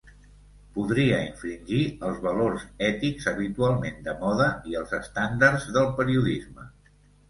[0.77, 6.73] Podria infringir els valors ètics habitualment de moda i els estàndards del periodisme.